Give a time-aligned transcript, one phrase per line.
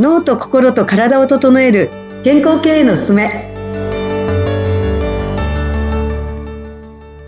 [0.00, 1.90] 脳と心と体を整える
[2.24, 3.52] 健康経営のすすめ。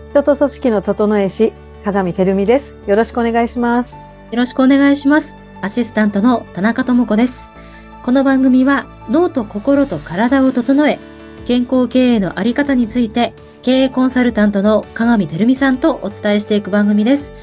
[0.07, 1.53] 人と組織の整え師
[1.83, 2.75] 鏡てるみです。
[2.87, 3.95] よろしくお願いします。
[3.95, 3.99] よ
[4.31, 5.37] ろしくお願いします。
[5.61, 7.51] アシスタントの田中智子です。
[8.01, 10.97] この番組は脳と心と体を整え
[11.45, 17.33] 健康経営のあり方について経営コンサルタントの鏡てるみさんとお伝えしていく番組です。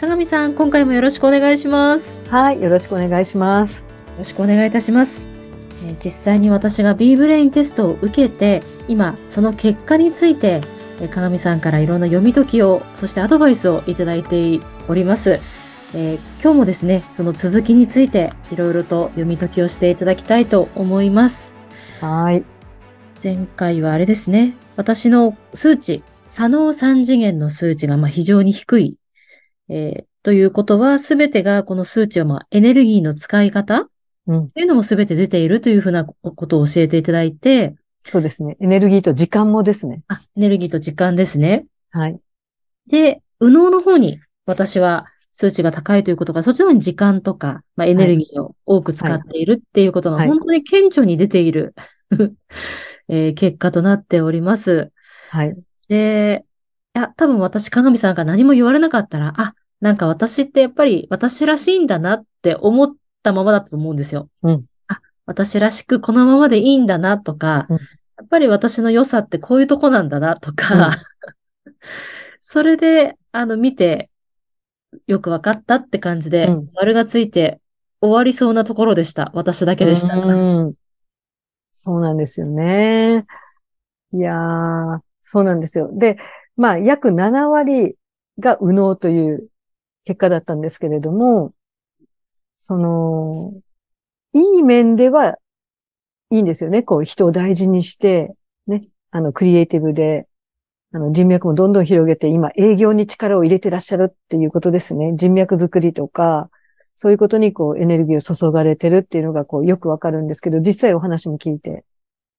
[0.00, 2.24] 鏡さん今回もよろしくお願いします。
[2.30, 3.82] はいよろしくお願いします。
[3.82, 5.28] よろしくお願いいたします。
[5.86, 10.62] え実際に私が B ブレインテストを受けて、今、その結果について、
[11.00, 15.40] え鏡さんからいろんな読み解きを、そしてアドバイスをいただいております。
[15.94, 21.56] えー、今日もですね、その続きについていろいろと読み解きをしていただきたいと思います。
[22.00, 22.44] はい。
[23.22, 28.96] 前回はあれですね、私の数値、左脳3次元の数値がま非常に低い、
[29.70, 33.88] えー、ということは、すべてがこの数値はまエネルギーの使い方
[34.28, 34.44] うん。
[34.44, 37.74] っていうのもすべて出ているというふうなことを教えていただいて。
[38.00, 38.56] そうですね。
[38.60, 40.02] エネルギーと時間もですね。
[40.06, 41.66] あ、エネルギーと時間ですね。
[41.90, 42.20] はい。
[42.86, 51.74] で、右脳の方に私は数値が高いということが、そっちの方に時間とか、まあ、エネルギーを多く使っているっていうことが本当に顕著に出ている、
[52.10, 52.34] は い
[53.08, 54.92] えー、結果となっております。
[55.30, 55.56] はい。
[55.88, 56.44] で、
[56.94, 64.28] いや、多分私、鏡さんが何も言われなかったら、あ、なんか私ってやっぱり私らしいんだなって思ったままだったと思うんですよ。
[64.42, 64.64] うん。
[64.88, 67.82] あ、私らしくこのままでいいんだなとか、うん、や
[68.24, 70.88] っぱり私の良さってこういうとこなんだなとか、
[71.66, 71.72] うん、
[72.40, 74.10] それで、あの、見て、
[75.06, 77.60] よくわかったって感じで、うん、丸がついて
[78.00, 79.30] 終わりそうなところでした。
[79.34, 80.16] 私だけでした。
[80.16, 80.74] うん
[81.80, 83.24] そうなんですよね。
[84.12, 85.90] いやー、そうなんですよ。
[85.96, 86.18] で、
[86.56, 87.96] まあ、約7割
[88.40, 89.48] が右脳という
[90.04, 91.52] 結果だったんですけれども、
[92.60, 93.52] その、
[94.32, 95.38] いい面では
[96.30, 96.82] いいんですよね。
[96.82, 98.34] こう、人を大事にして、
[98.66, 100.26] ね、あの、クリエイティブで、
[100.92, 105.12] あの、人脈もどんどん広げて、今、営業に力を入れてらっしゃるっていうことですね。
[105.14, 106.50] 人脈作りとか、
[106.96, 111.84] そういうことにこう、エネルギーを注がれてるっていうのが、こう、よくわかるんですけど、実際お話も聞いて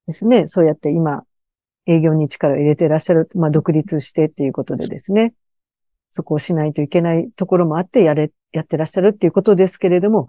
[0.06, 1.24] ですね、そうやって今、
[1.86, 5.34] 営業に力を入れてらっしゃる、まあ、独立してっていうことでですね、
[6.10, 10.28] そこをしないといけないところもあってやれやってらっしゃるっていうことですけれども、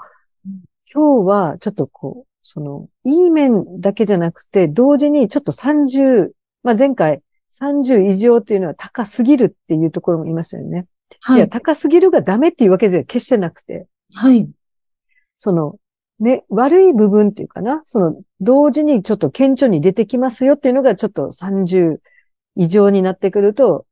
[0.92, 6.30] 今日はちょっとこう、その、いい面だけじゃなくて、同時にちょっと30、
[6.62, 10.86] まあ、前回30以上っていうのは高すぎるっていうところも言いましたよね。
[11.20, 11.36] はい。
[11.36, 13.86] いや、高すぎるがダメっていうわけじゃ決してなくて。
[14.14, 14.48] はい。
[15.36, 15.76] その、
[16.18, 21.98] ね、悪い部分っていうかな、その、同時にちょっと顕著に出てきますよっていうのがちょっと30
[22.56, 23.86] 以上になってくると、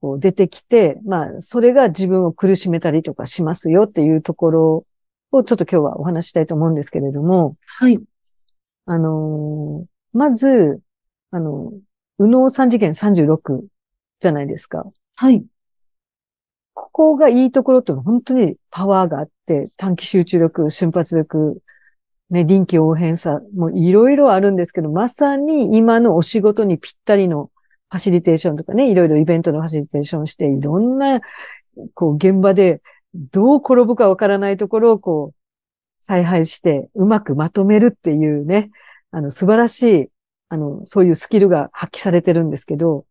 [0.00, 4.86] こう出てきて、まあ、それが自分を苦しめたりとかしますよっていうところ
[5.32, 7.56] をちょっと今日はお話したいと思うんですけれども。
[7.66, 7.98] はい。
[8.86, 10.80] あのー、まず、
[11.30, 11.72] あの、
[12.18, 13.64] 右脳三次元36
[14.20, 14.84] じゃないですか。
[15.14, 15.44] はい。
[16.74, 21.60] ここがいいところって本当にパワーがあって、短期集中力、瞬発力、
[22.30, 27.50] ね、臨機応変さ、もういろいろあるんですけど、まさに今のお仕事にぴったりの
[27.90, 31.20] ファシリテーションとかね、いろいろイベントのファシリテーションして、いろんな、
[31.94, 32.82] こう、現場で
[33.14, 35.38] どう転ぶかわからないところをこう、
[36.00, 38.70] 采配して、うまくまとめるっていうね、
[39.10, 40.08] あの、素晴らしい、
[40.50, 43.06] あの、そういうスキルが発揮されてるんですけど、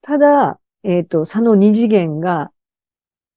[0.00, 2.50] ただ、えっ、ー、と、差の二次元が、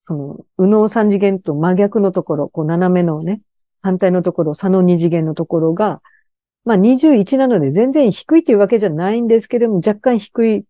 [0.02, 3.40] その、右脳三次元と真逆のところ、こう、斜めのね、
[3.80, 6.02] 反対のところ、差の二次元のところが、
[6.68, 10.64] まあ21なので全然低いというわけじゃないんですけれども、若干低い。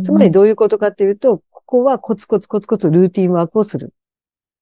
[0.00, 3.92] つまりどういうことかっていうと、ここはコツコツコツコツルーティンワークをする。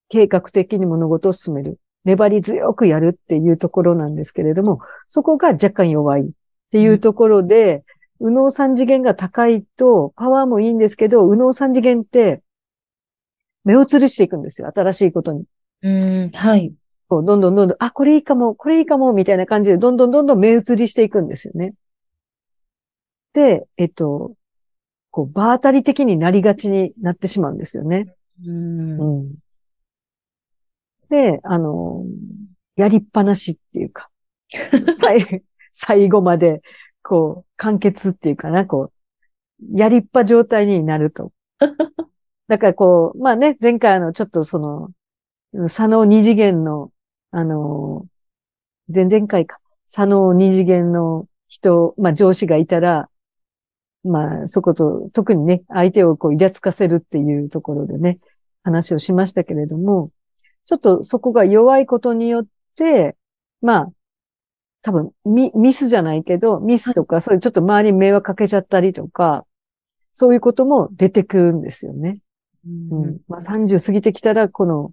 [0.09, 1.78] 計画的に物事を進める。
[2.06, 6.25] 粘り強くやるっていうところなんですけれども、そこが若干弱いっ
[6.71, 7.84] ていうところで、
[8.19, 12.41] うん、右脳三次元が高いと、パワーもいいんですけど、右脳三次元って、
[13.65, 14.72] 目移りしていくんですよ。
[14.74, 15.45] 新しいことに。
[15.83, 16.72] うん、はい。
[17.12, 21.74] こう、どんどんどんどん、あ、これいいかも、これいいかも、みたいな感じで、どんどんどんどん目移りしていくんですよね。
[23.34, 24.32] で、えっと、
[25.10, 28.06] こう、場当たり的になりがちになってしまうんですよね。
[28.47, 29.34] うん、うん、
[31.10, 32.06] で、あの、
[32.76, 34.09] やりっぱなしっていうか、
[34.98, 36.62] 最最後まで、
[37.03, 38.91] こう、完結っていうかな、こ
[39.60, 41.30] う、やりっぱ状態になると。
[42.48, 44.91] だからこう、まあね、前回あの、ちょっとその、
[45.53, 46.91] 佐野二次元の
[47.33, 48.07] あの、
[48.95, 53.09] 前々回か、佐野二次元の人、まあ上司がいたら、
[54.05, 58.19] まあそこと、特にね、相手をこうイラつかせるっていうところでね、
[58.63, 60.11] 話をしましたけれども、
[60.67, 62.47] ちょっとそこが弱いことによっ
[62.77, 63.17] て、
[63.61, 63.93] まあ、
[64.83, 69.47] 多分ミ、ミスじゃないけど、ミスとか、そういうちょっと周りに迷惑かけちゃったりとか、
[70.13, 72.19] そういうことも出てくるんですよね。
[72.67, 73.21] ううん。
[73.29, 74.93] まあ、30過ぎてきたら、この、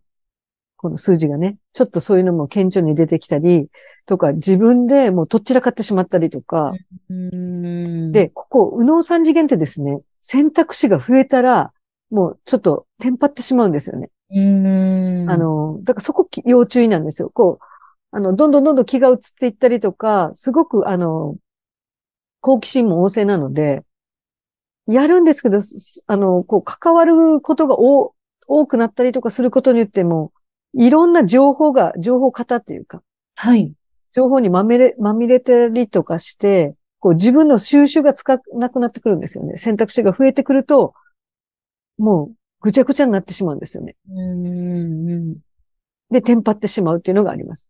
[0.82, 3.68] この数字がね、ちょっとそういうのも顕著に出てきたり、
[4.06, 6.72] とか、自分でもうとっちらかってしまったりとか、
[7.10, 11.74] うん、で、ここ、右脳三次元ってですね、選択肢が増えたら、
[12.12, 14.10] もうちょっとテンパってしまうんですよね。
[14.32, 17.30] うん、あ、の、だからそこき要注意なんですよ。
[17.30, 17.66] こう、
[18.12, 21.36] あの、どんどんどんどん気が移っていったりとか、すごく、あの、
[22.40, 23.84] 好奇心も旺盛なので、
[24.88, 28.14] やるんですけど、すあの、こう、関わることが多
[28.50, 30.34] 多くなったりとかすることによっても、
[30.74, 33.02] いろんな情報が、情報型っていうか、
[33.36, 33.74] はい。
[34.14, 39.58] 情報にまみれ、まみれたりとかして、こう自分の収集がつかなくなってくるんですよね。
[39.58, 40.94] 選択肢が増えてくると、
[41.98, 43.96] もうぐちゃぐちゃになってしまうんですよね。
[44.10, 45.34] うん、
[46.12, 47.70] で、テンパってしまうっていうのがあります。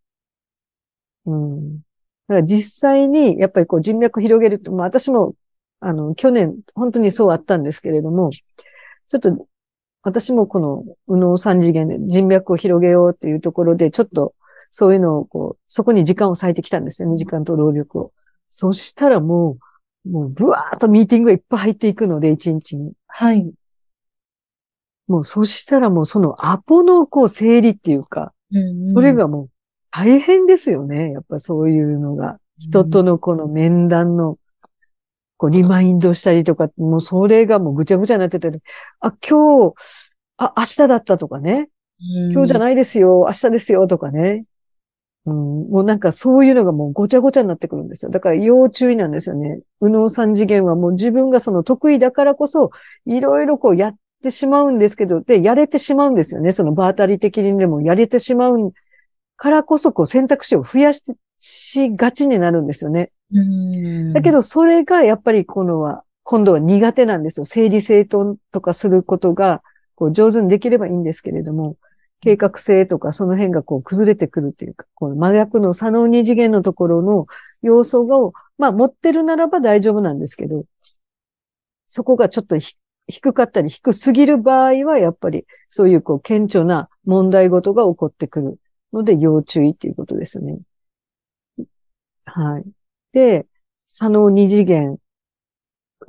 [1.26, 1.76] うん。
[1.76, 1.82] だ
[2.28, 5.34] から実際に、やっぱりこう人脈広げると、まあ私も、
[5.80, 9.46] あの、去年、本当にそうあったんですけれども、ちょっと、
[10.02, 14.34] 私もこの、右脳三次元で人脈を広げようっていうところで、ちょっと、
[14.70, 18.12] そういうのをこう、そこに時間を割いてきたんですよね、時間と労力を。
[18.48, 19.58] そしたらも
[20.04, 22.92] う、もう、ブワーっとミーティングがいっぱい入っていくので、一日に。
[23.06, 23.52] はい。
[25.06, 29.50] もう、そしたらもう、そのアポのこう、整理っていうか、うんそれ、がもう
[29.90, 31.12] 大変ですよね。
[31.12, 32.38] やっぱそういうのが。
[32.58, 34.36] 人とのこの面談の、
[35.40, 38.50] こうリマインドしたりとか、もうそれがもうぐちゃぐちゃになってて、
[39.00, 39.74] あ、今日、
[40.36, 41.70] あ、明日だったとかね。
[42.30, 42.60] 今日じゃい。
[42.60, 44.44] ないですよ、明日ですよとかね。
[45.24, 45.34] うん、
[45.70, 48.10] もうなんかそういうのがもうごちゃごちゃになってくるんですよ。
[48.10, 49.60] だから要注意なんですよね。
[49.80, 52.70] 右脳三次元はもう自分がその得意だからこそ、
[53.06, 56.52] いろいろこうやってしまうんですけど、で、やれてしまうんですよね。
[56.52, 58.74] その場当たり的にでもやれてしまう
[59.36, 61.02] からこそ、こう選択肢を増やし
[61.38, 63.12] しがちになるんですよね。
[63.32, 67.46] うんだけ、ど、それがやっぱりこのは、今度は苦手なんですよ。
[67.46, 69.62] 整理整頓とかすることが、
[69.94, 71.76] こう上手にできればいいんですけれども、
[72.20, 77.26] 計画性とかその辺がこう崩れてくるというか、この真逆の左脳二次元のところの
[77.62, 78.16] 要素が、
[78.58, 80.64] まあ持ってるならば大丈夫なんですけど、
[81.86, 82.76] そこがちょっとひ
[83.08, 88.58] 低かったり低すぎる場合は、やっぱりそういうこう顕著な問題ごとが起こってくる
[88.92, 90.58] ので要注意っていうことですね。
[92.24, 92.64] はい。
[93.12, 93.46] で、
[93.86, 94.98] 左脳二次元。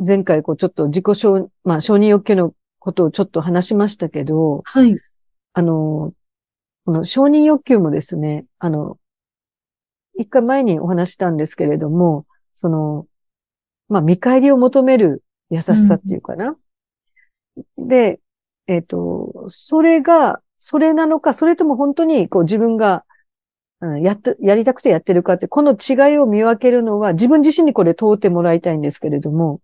[0.05, 4.97] 前回こうちょっと自己承、まあ承認欲求のことをちょっと話しましたけど、はい。
[5.53, 6.13] あの、
[6.85, 8.97] この承認欲求もですね、あの、
[10.17, 12.25] 一回前にお話したんですけれども、
[12.55, 13.07] その、
[13.89, 16.55] まあ見返りを求める優しさっていうかな。
[17.77, 18.19] で、
[18.67, 23.03] えっ、と、それが、それなのか、それとも本当にこう自分が、
[23.81, 29.59] うんやっと、やりたくてやってるかって、この違いを見分けるのは自分自身にこれ問うてもらいたいんですけれども、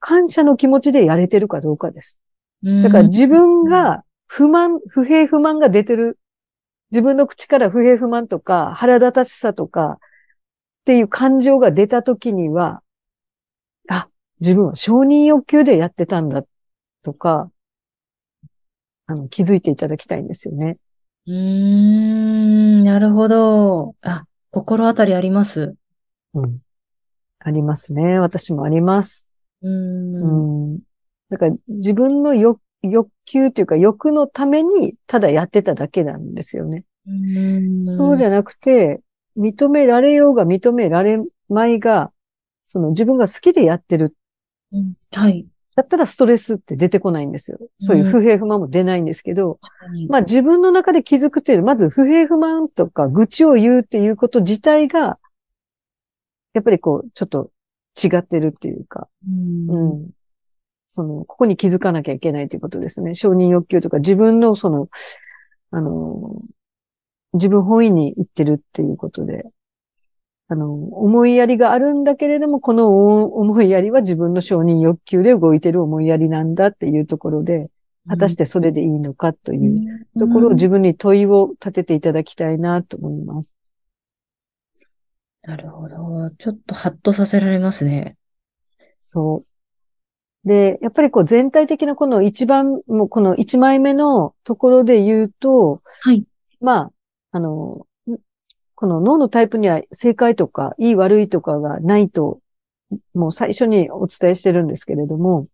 [0.00, 2.18] 感謝の気持ちでやれてるかどうかです。
[2.82, 6.18] だから自分が不満、不平不満が出てる。
[6.90, 9.98] 自分の口から不平不満とか腹立たしさとかっ
[10.84, 12.82] ていう感情が出た時には、
[13.88, 14.08] あ、
[14.40, 16.44] 自分は承認欲求でやってたんだ
[17.02, 17.50] とか、
[19.06, 20.78] あの、気づいていただきたいんですよね。
[21.26, 23.94] うーん、なるほど。
[24.02, 25.74] あ、心当たりあります？
[26.34, 26.58] うん。
[27.40, 28.18] ありますね。
[28.18, 29.26] 私もあります。
[29.62, 29.68] うー。
[29.68, 30.78] うんん。
[31.30, 36.84] だから自分の欲欲求というか欲のためにただやってただけなんですよね。
[37.06, 39.00] うんそうじゃなくて、
[39.36, 42.12] 認められようが認められまいが、
[42.64, 44.14] その自分が好きでやってる。
[44.72, 45.46] うんはい。
[45.76, 47.58] だったらストレスって出てこないんですよ。
[47.78, 55.18] そういう不平不満も出ないんですけど、確かにまあ自分の中で気づくっていう、まず不平不満とか愚痴を言うっていうこと自体が、
[56.54, 57.50] やっぱりこう、ちょっと
[58.02, 60.10] 違ってるっていうか、うんうん。
[60.88, 63.12] その、ここに気づかなきゃいけないということですね。
[63.12, 64.88] 承認欲求とか自分のその、
[65.72, 66.40] あの、
[67.34, 69.44] 自分本位に言ってるっていうことで、
[70.48, 77.68] あの、思いやりがあるんだけれども、このお思いやりは自分の承認欲求で動いてる思いやりなんだっていうところで、
[78.08, 83.54] 果たしてそれでいいのかというところを自分に問いを立てていただきたいなと思います。
[85.42, 86.30] なるほど。
[86.38, 88.16] ちょっとハッとさせられますね。
[89.00, 89.44] そ
[90.44, 90.48] う。
[90.48, 96.24] で、やっぱりこう全体的なこの一番、もうこの一枚目のところで言うと、はい。
[96.60, 96.92] まあ、
[97.32, 97.50] あの、
[97.80, 97.86] ん
[98.76, 102.40] この脳のタイプには正解とか、いい悪いとかがないと、
[103.14, 105.48] もう最初にお伝えしてるんですけれども、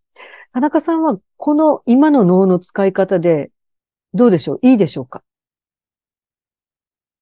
[0.51, 3.49] 田中さんはこの今の脳の使い方で、
[4.13, 4.59] どうでしょう？
[4.61, 5.23] いいでしょうか？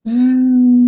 [0.03, 0.81] うーん。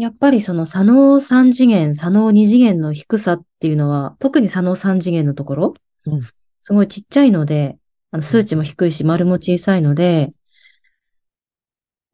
[0.00, 5.74] やっぱりその左脳3次元、左脳2次元の低さっていうのは、特に左脳3次元のところ、
[6.06, 6.22] うん。
[6.60, 7.78] すごいちっちゃいので、
[8.10, 10.32] あの数値も低いし、丸も小さいので、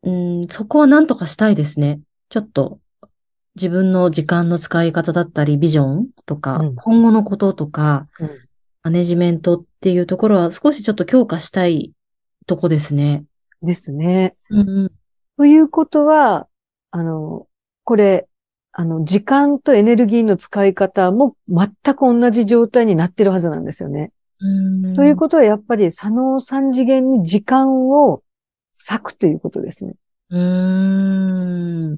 [0.02, 2.00] うーん、そこは何とかしたいですね。
[2.28, 2.80] ちょっと、
[3.56, 8.30] 自分の時間の使い方だったり、ビジョンとか、うん今後のこととか、うん
[8.84, 11.92] マネジメントっていうところは少しちょっと強化したい
[12.46, 13.24] とこですね。
[13.60, 14.34] ですね。
[14.48, 14.92] うんうん。
[15.36, 16.46] ということは、
[16.90, 17.46] あの、
[17.84, 18.28] これ、
[18.72, 24.12] あの、時間とエネルギーの使い方も全く同じ状態になってるはずなんですよね。
[24.40, 28.22] うんということは、やっぱり、左脳三次元に時間を
[28.78, 29.94] 割くということですね。
[30.30, 31.94] うーん。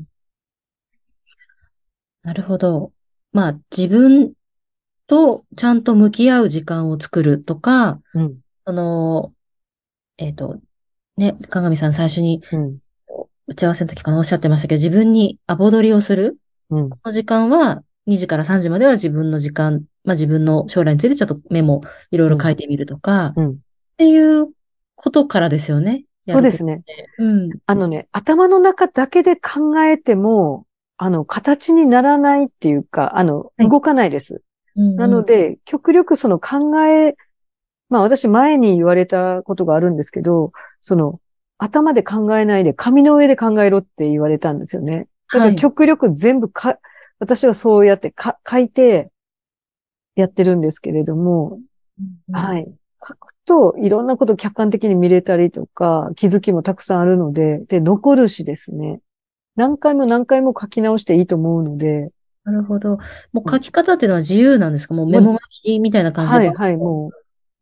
[2.23, 2.93] なるほど。
[3.33, 4.33] まあ、自分
[5.07, 8.41] とちゃんと向き合う時間を作るとか、うん。
[8.67, 9.33] その、
[10.17, 10.59] えっと、
[11.17, 12.79] ね、鏡さん最初にうん。
[13.47, 16.39] 打ち合わせの時かなおっしゃってましたけど、自分にアポ取りをする。
[16.71, 16.91] うん。
[16.91, 23.51] この時間は、2時から3時までは自分の時間、まあ自分の将来についてちょっとメモいろいろ書いてみるとか、うん。
[23.51, 23.55] っ
[23.99, 24.49] ていう
[24.95, 26.05] ことからですよね。
[26.23, 26.83] そうですね。
[26.87, 27.61] やるとね。
[27.67, 34.43] あのね、頭の中だけで考えても、あの、形にならないっていうか、あの、はい動かないです。
[34.77, 34.97] うん。
[34.97, 37.17] なので、極力その考え、
[37.89, 41.21] まあ私前に言われたことがあるんですけど、その、
[41.59, 45.09] 頭で考えないで紙の上で考えろって言われたんですよね。
[45.33, 46.79] だからはい極力全部か、
[47.19, 49.11] 私はそうやってか書いて
[50.17, 51.59] やってるんですけれども、
[52.29, 52.73] うん、はい。
[53.51, 59.01] といろんなことを客観的に見れたりとか、気づきもたくさんあるので、で、残るしですね。
[59.57, 62.11] 何回も何回も書き直していいと思うので、
[62.45, 62.99] なるほど。
[63.33, 64.95] もう書き方っていうのは自由なんですか？
[64.95, 66.39] もうメモ書きみたいな感じで。
[66.39, 67.11] はい、はい、もう、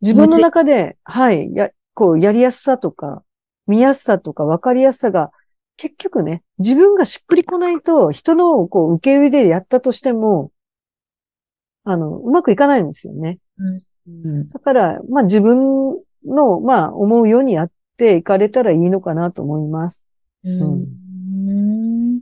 [0.03, 3.23] 自分の中で、はい、や、こう、やりやすさとか、
[3.67, 5.31] 見やすさとか、わかりやすさが、
[5.79, 10.53] 結局ね、自分がしっくりこないと、人の、こう、受け入れでやったとしても、
[11.85, 13.39] あの、うまくいかないんですよね。
[13.59, 13.81] うん。
[14.53, 20.05] だから、まあ自分の、まあ思うようにやっていかれたらいいのかなと思います。
[20.45, 20.63] うん。
[20.63, 22.21] うん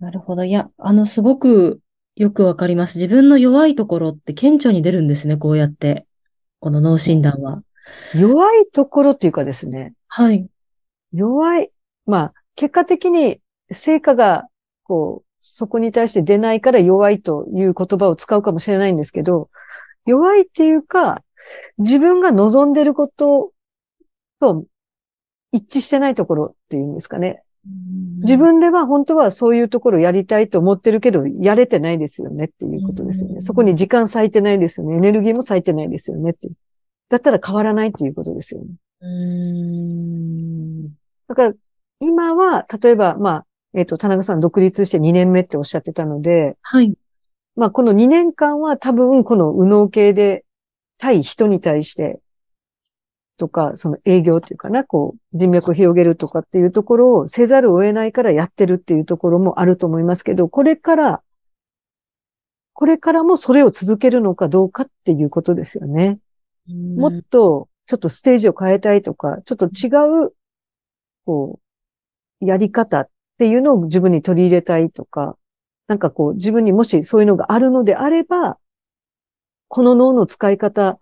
[0.00, 0.44] なるほど。
[0.44, 1.80] いや、あの、すごく
[2.16, 2.98] よくわかります。
[2.98, 6.06] 自分の弱いところって顕著に出るんですね、こうやって。
[6.60, 7.62] この脳診断は。
[8.14, 10.46] 弱いところっていうかですね、はい。
[11.12, 11.70] 弱い、
[12.06, 13.40] まあ、結果的に
[13.70, 14.46] 成果が、
[14.84, 19.50] こう、そこに対して出ないから弱いという言葉を使うかもしれないんですけど、
[20.06, 21.22] 弱いっていうか、
[21.78, 23.52] 自分が望んでること
[24.40, 24.64] と
[25.52, 27.42] 一致してないところっていうんですかね。
[28.22, 33.34] 自分では本当はそういうところやりたいと思ってるけど、やれてないですよねっていうことですよね。
[33.34, 34.96] うんそこに時間割いてないですよね。
[34.96, 36.48] エネルギーも割いてないですよねって。
[37.08, 38.68] だったら変わらないっていうことですよね。
[39.00, 39.08] うー
[40.88, 40.88] ん。
[41.28, 41.54] だから、
[42.00, 46.94] 今は、例えば、まあ、えっ、と、田中さん独立して2年目っておっしゃってたので、はい。
[47.56, 50.44] まあ、この2年間は多分、この右脳系で、
[50.98, 52.20] 対人に対して、
[53.36, 61.22] とか、その営業っていうかな、こう、人脈を広げるとかっていうところをせざるを得ないからやってるっていうところもあると思いますけど、これから、
[62.72, 66.18] これからもそれを続けるのかどうかっていうことですよね。
[66.68, 69.88] もっと、ちょっとステージを変えたいとか、ちょっと違
[70.26, 70.32] う、
[71.26, 71.58] こ
[72.40, 75.36] う、やり方っていうのを自分に取り入れたいとか、
[75.92, 78.56] なんかこう、自分にもしそういうのがあるのであれば、
[79.68, 80.98] この脳の使い方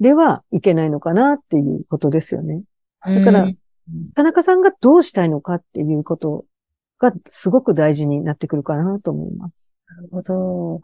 [0.00, 2.62] ではいけないのかなっていうことですよね。
[3.06, 3.50] だから
[4.14, 6.44] 田中さんがどうしたいのかっていうこと
[6.98, 9.66] がすごく大事になってくるかなと思います。
[9.86, 10.82] なるほど。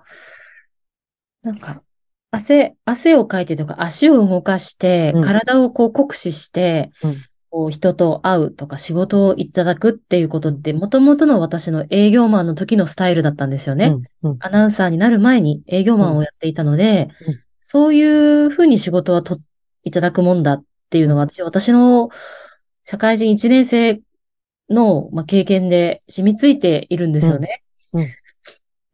[1.42, 1.82] なんか、
[2.30, 13.96] 汗、汗をかいてとか足を動かして、うん体をこう酷使して、うんこう人と会うとか仕事をいただくっていうことって、もともとの私の営業マンの時のスタイルだったんですよね。
[14.22, 19.38] うん、うん、アナウンサーになる前に営業マンをやっていたので、うんそういうふうに仕事はと
[19.84, 22.08] いただくもんだっていうのが、私私の
[22.84, 24.00] 社会人1年生
[24.68, 27.62] の、まあ、経験で染みついているんですよね。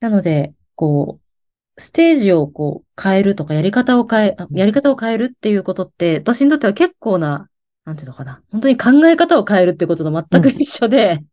[0.00, 7.48] なので、こう、ステージをこう変えるとか、やり方を変え、あやり方を変えるっていうことって、私にとっては結構な、
[7.86, 8.42] なんていうのかな。
[8.50, 11.24] 本当に考え方を変えるってことと全く一緒で、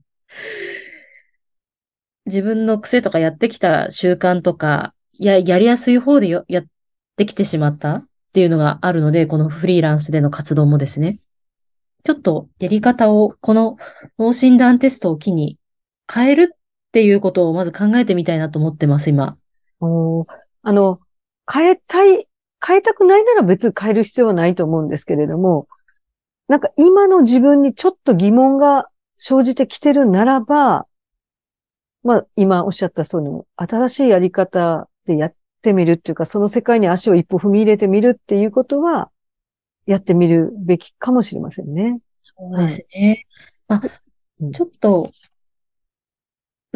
[2.25, 6.65] 自分の癖とかやってきた習慣とか、や、やりやすい方でよやっ
[7.17, 11.17] てきてしまったっていうのがあるので、このフリーランスでの活動もですね。
[12.05, 13.77] ちょっとやり方を、この
[14.19, 15.57] 脳診断テストを機に
[16.13, 16.57] 変えるっ
[16.91, 19.37] ていうことをまず考えてみたいなと思ってます、今。
[19.79, 20.25] おー
[20.61, 20.99] あの、
[21.51, 22.27] 変えたい、
[22.65, 25.67] 変えたくないなら別に変える必要はないと思うんですけれども、
[26.47, 30.87] なんか今の自分にちょっと疑問が生じてきてるならば、
[32.03, 39.09] まあ、今おっしゃったその、新しいやり方でやってみるっていうか、その世界に足を一歩踏み入れてみるっていうことは、
[39.85, 41.99] やってみるべきかもしれませんね。
[42.21, 43.25] そうですね。
[43.67, 43.81] まあ
[44.41, 45.09] うん、ちょっと、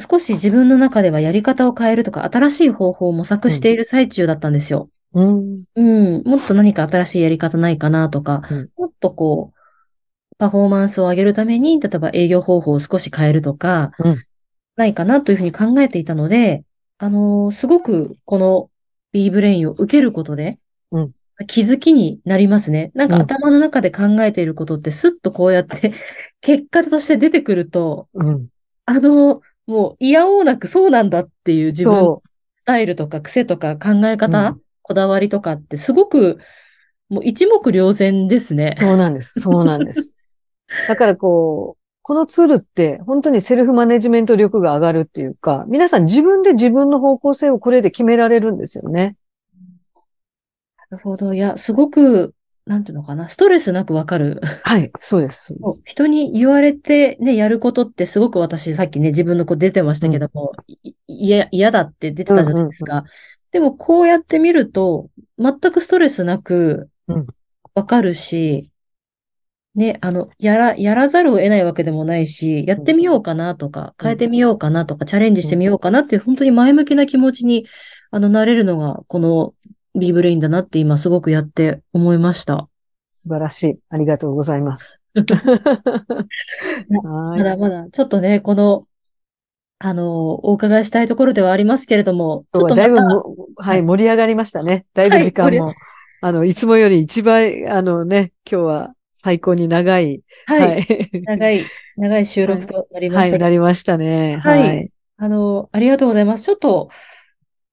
[0.10, 4.90] 少し自分の中ではやり方を変えるとか、新しい方法を模索している最中だったんですよ。
[5.14, 5.64] うん。
[5.76, 9.57] うん、もっと何か新しいやり方ないかなとか、うんもっとこう、
[10.38, 14.24] パフォーマンスを上げるために、例えば営業方法を少し変えるとか、うん
[14.78, 16.64] ないかなというふうに考えていたので、
[17.00, 18.70] あのーすごくこの
[19.12, 20.60] B ブレインを受けることで、
[20.92, 21.12] うん
[21.48, 22.92] 気づきになりますね。
[22.96, 25.94] なんかうん頭の中で考えていることってスッとこうやって
[26.42, 28.48] 結果として出てくると、うん。
[28.86, 32.18] あの、もう嫌おうなくそうなんだっていう自分
[32.56, 36.38] スタイルとか癖とか考え方、うんこだわりとかってすごく
[37.10, 38.80] もう一目瞭然ですねう。。
[38.80, 39.42] そうなんです。
[39.42, 40.14] そうなんです。
[40.88, 49.18] だからこう、このツールって本当にセルフマネジメント力が上がるっていうか、皆さん自分で自分の方向性をこれで決められるんですよね。
[50.90, 51.34] なるほど。
[51.34, 52.34] いや、すごく、
[52.66, 54.40] なんていうのかな、ストレスなくわかる。
[54.64, 54.90] はい。
[54.98, 55.54] そうです。
[55.54, 55.82] です。
[55.86, 63.04] 人に言われてね、やることってすごく私さっきね、自分の子出てましたけども、い嫌、嫌だって出てたじゃないですか。
[63.52, 67.28] でもこうやってみると、全くストレスなくうん、
[67.74, 68.70] わかるし、
[69.78, 77.68] ね、あの、やら、やらざるを得ないわけでもないし、やってみようかなとか、うん変えてみようかなとか、チャレンジしてみようかなっていう、本当に前向きな気持ちに、
[78.10, 79.54] あの、なれるのが、この
[79.94, 82.68] B ブレインだなって今すごくやって思いました。
[83.10, 83.80] 素晴らしい。
[83.90, 85.00] ありがとうございます。
[85.14, 85.24] は
[87.36, 87.38] い。
[87.38, 88.88] まだまだ、ちょっとね、この、
[89.78, 94.88] あの、お伺いしたいところではありますけれども、ちょっとだいぶまた、も、はい、盛り上がりましたね。
[94.96, 95.76] だいぶ時間はい。
[96.22, 101.22] あの、いつもより一倍、あのね、今日は最高に長い、はい、い。
[101.24, 101.66] 長い、
[101.98, 104.38] 長い収録となりまはい、したがなりましたね。
[104.38, 104.92] はいはい。
[105.18, 106.44] あの、ありがとうございます。
[106.44, 106.90] ちょっと、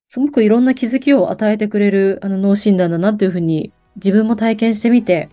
[0.09, 5.29] すごくいろんな気づきを与えてくれる、あの、脳診断だなというふうに、自分も体験してみて、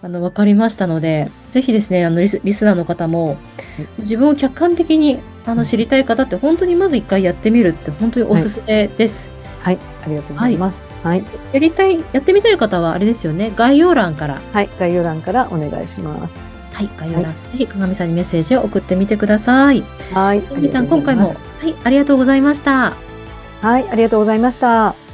[0.00, 3.36] あの、わかりましたので、ぜひですね、あの、リス、リスナーの方も、
[3.98, 9.37] 自分を客観的に、あの、知りたい方って、本当にまず一回やってみるって、本当におすすめです。
[9.60, 10.84] はい、ありがとうございます。
[11.02, 11.24] はい。
[11.52, 16.44] やりたい、やってみたい方は、あれですよね、概要欄から、はい、概要欄からお願いします。
[16.72, 19.84] はい、概要欄、ぜひ、鏡さんにメッセージを送ってみてください。
[20.12, 20.42] はい。
[20.42, 22.94] 鏡さん、今回も、はい、ありがとうございました。
[23.62, 25.07] はい、ありがとうございました。